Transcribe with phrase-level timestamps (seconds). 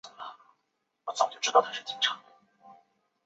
[1.29, 2.17] 就是多了一分亲切感